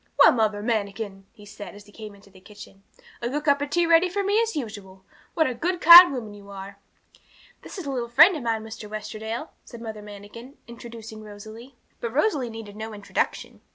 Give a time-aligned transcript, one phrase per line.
[0.17, 2.81] 'Well, Mother Manikin,' he said, as he came into the kitchen,
[3.21, 5.05] 'a good cup of tea ready for me as usual!
[5.35, 6.79] What a good, kind woman you are!'
[7.61, 8.89] 'This is a little friend of mine, Mr.
[8.89, 11.75] Westerdale,' said Mother Manikin, introducing Rosalie.
[11.99, 13.61] But Rosalie needed no introduction.